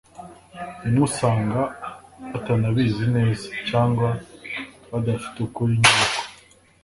rimwe 0.83 1.01
usanga 1.09 1.61
batanabizi 2.31 3.05
neza 3.15 3.47
cyangwa 3.69 4.07
badafite 4.91 5.37
ukuri 5.47 5.73
nyako 5.81 6.21